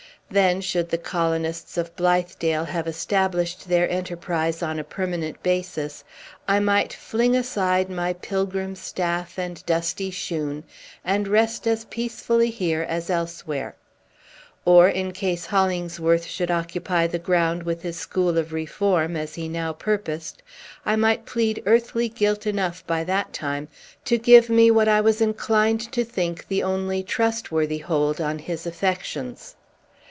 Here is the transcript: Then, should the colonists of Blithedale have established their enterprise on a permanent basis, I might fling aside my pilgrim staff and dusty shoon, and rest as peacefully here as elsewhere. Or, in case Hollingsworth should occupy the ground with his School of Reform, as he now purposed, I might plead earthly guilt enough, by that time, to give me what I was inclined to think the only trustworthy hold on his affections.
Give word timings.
Then, 0.33 0.61
should 0.61 0.87
the 0.87 0.97
colonists 0.97 1.77
of 1.77 1.93
Blithedale 1.97 2.63
have 2.63 2.87
established 2.87 3.67
their 3.67 3.89
enterprise 3.89 4.63
on 4.63 4.79
a 4.79 4.83
permanent 4.85 5.43
basis, 5.43 6.05
I 6.47 6.61
might 6.61 6.93
fling 6.93 7.35
aside 7.35 7.89
my 7.89 8.13
pilgrim 8.13 8.77
staff 8.77 9.37
and 9.37 9.61
dusty 9.65 10.09
shoon, 10.09 10.63
and 11.03 11.27
rest 11.27 11.67
as 11.67 11.83
peacefully 11.83 12.49
here 12.49 12.81
as 12.83 13.09
elsewhere. 13.09 13.75
Or, 14.63 14.87
in 14.87 15.11
case 15.11 15.47
Hollingsworth 15.47 16.23
should 16.23 16.49
occupy 16.49 17.07
the 17.07 17.19
ground 17.19 17.63
with 17.63 17.81
his 17.81 17.97
School 17.99 18.37
of 18.37 18.53
Reform, 18.53 19.17
as 19.17 19.35
he 19.35 19.49
now 19.49 19.73
purposed, 19.73 20.41
I 20.85 20.95
might 20.95 21.25
plead 21.25 21.61
earthly 21.65 22.07
guilt 22.07 22.47
enough, 22.47 22.87
by 22.87 23.03
that 23.03 23.33
time, 23.33 23.67
to 24.05 24.17
give 24.17 24.49
me 24.49 24.71
what 24.71 24.87
I 24.87 25.01
was 25.01 25.19
inclined 25.19 25.91
to 25.91 26.05
think 26.05 26.47
the 26.47 26.63
only 26.63 27.03
trustworthy 27.03 27.79
hold 27.79 28.21
on 28.21 28.39
his 28.39 28.65
affections. 28.65 29.57